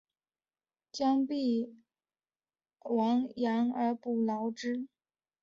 [0.91, 1.75] 将必
[2.79, 4.55] 俟亡羊而始补牢乎！